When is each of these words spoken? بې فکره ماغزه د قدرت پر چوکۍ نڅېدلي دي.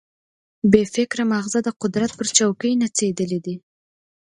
بې 0.71 0.83
فکره 0.95 1.23
ماغزه 1.31 1.59
د 1.63 1.69
قدرت 1.81 2.11
پر 2.17 2.27
چوکۍ 2.37 2.71
نڅېدلي 2.83 3.39
دي. 3.45 3.55